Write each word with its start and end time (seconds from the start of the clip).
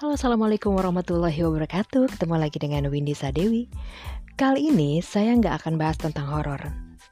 Halo, 0.00 0.16
Assalamualaikum 0.16 0.80
warahmatullahi 0.80 1.44
wabarakatuh. 1.44 2.16
Ketemu 2.16 2.40
lagi 2.40 2.56
dengan 2.56 2.88
Windy 2.88 3.12
Sadewi. 3.12 3.68
Kali 4.32 4.72
ini 4.72 5.04
saya 5.04 5.36
nggak 5.36 5.60
akan 5.60 5.76
bahas 5.76 6.00
tentang 6.00 6.24
horor 6.24 6.56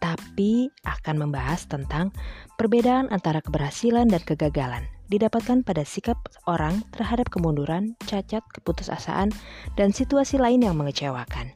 Tapi 0.01 0.73
akan 0.89 1.29
membahas 1.29 1.69
tentang 1.69 2.16
perbedaan 2.57 3.12
antara 3.12 3.45
keberhasilan 3.45 4.09
dan 4.09 4.25
kegagalan 4.25 4.89
Didapatkan 5.12 5.69
pada 5.69 5.85
sikap 5.85 6.16
orang 6.48 6.80
terhadap 6.96 7.29
kemunduran, 7.29 7.93
cacat, 8.09 8.41
keputusasaan, 8.57 9.36
dan 9.77 9.93
situasi 9.93 10.41
lain 10.41 10.64
yang 10.64 10.80
mengecewakan. 10.80 11.52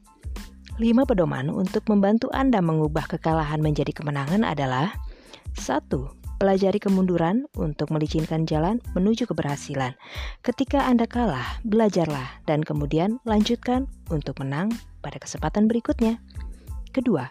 5 0.76 0.84
pedoman 0.84 1.48
untuk 1.48 1.88
membantu 1.88 2.28
Anda 2.36 2.60
mengubah 2.60 3.08
kekalahan 3.08 3.64
menjadi 3.64 3.96
kemenangan 3.96 4.44
adalah 4.44 4.92
1 5.56 5.88
pelajari 6.42 6.82
kemunduran 6.82 7.46
untuk 7.54 7.94
melicinkan 7.94 8.50
jalan 8.50 8.82
menuju 8.98 9.30
keberhasilan. 9.30 9.94
Ketika 10.42 10.82
Anda 10.90 11.06
kalah, 11.06 11.62
belajarlah 11.62 12.42
dan 12.50 12.66
kemudian 12.66 13.22
lanjutkan 13.22 13.86
untuk 14.10 14.42
menang 14.42 14.74
pada 15.06 15.22
kesempatan 15.22 15.70
berikutnya. 15.70 16.18
Kedua, 16.90 17.30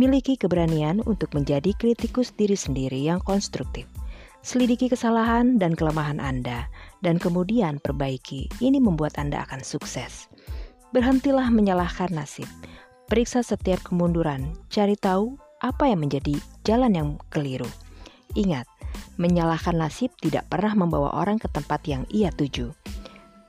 miliki 0.00 0.40
keberanian 0.40 1.04
untuk 1.04 1.36
menjadi 1.36 1.76
kritikus 1.76 2.32
diri 2.32 2.56
sendiri 2.56 2.96
yang 2.96 3.20
konstruktif. 3.20 3.84
Selidiki 4.40 4.88
kesalahan 4.88 5.60
dan 5.60 5.76
kelemahan 5.76 6.16
Anda, 6.16 6.72
dan 7.04 7.20
kemudian 7.20 7.84
perbaiki. 7.84 8.48
Ini 8.64 8.80
membuat 8.80 9.20
Anda 9.20 9.44
akan 9.44 9.60
sukses. 9.60 10.24
Berhentilah 10.96 11.52
menyalahkan 11.52 12.08
nasib. 12.16 12.48
Periksa 13.12 13.44
setiap 13.44 13.84
kemunduran, 13.84 14.56
cari 14.72 14.96
tahu 14.96 15.36
apa 15.60 15.92
yang 15.92 16.00
menjadi 16.00 16.40
jalan 16.64 16.96
yang 16.96 17.10
keliru. 17.28 17.68
Ingat, 18.38 18.70
menyalahkan 19.18 19.74
nasib 19.74 20.14
tidak 20.22 20.46
pernah 20.46 20.78
membawa 20.78 21.10
orang 21.18 21.42
ke 21.42 21.50
tempat 21.50 21.82
yang 21.90 22.06
ia 22.06 22.30
tuju. 22.30 22.70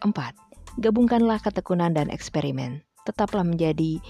4. 0.01 0.09
Gabungkanlah 0.81 1.37
ketekunan 1.45 1.93
dan 1.93 2.09
eksperimen. 2.09 2.81
Tetaplah 3.05 3.45
menjadi 3.45 4.01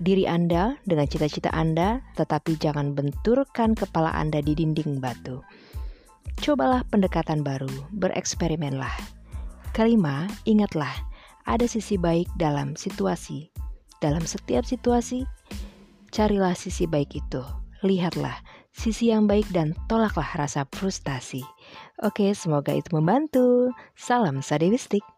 diri 0.00 0.24
Anda 0.24 0.80
dengan 0.88 1.04
cita-cita 1.04 1.52
Anda, 1.52 2.00
tetapi 2.16 2.56
jangan 2.56 2.96
benturkan 2.96 3.76
kepala 3.76 4.08
Anda 4.16 4.40
di 4.40 4.56
dinding 4.56 5.04
batu. 5.04 5.44
Cobalah 6.40 6.80
pendekatan 6.88 7.44
baru, 7.44 7.68
bereksperimenlah. 7.92 8.92
Kelima, 9.76 10.24
ingatlah, 10.48 10.92
ada 11.44 11.68
sisi 11.68 12.00
baik 12.00 12.28
dalam 12.40 12.72
situasi. 12.72 13.52
Dalam 14.00 14.24
setiap 14.24 14.64
situasi, 14.64 15.28
carilah 16.08 16.56
sisi 16.56 16.88
baik 16.88 17.12
itu. 17.12 17.44
Lihatlah 17.84 18.45
sisi 18.76 19.08
yang 19.08 19.24
baik 19.24 19.48
dan 19.56 19.72
tolaklah 19.88 20.28
rasa 20.36 20.68
frustasi. 20.68 21.40
Oke, 22.04 22.36
semoga 22.36 22.76
itu 22.76 22.92
membantu. 22.92 23.72
Salam 23.96 24.44
sadewistik. 24.44 25.15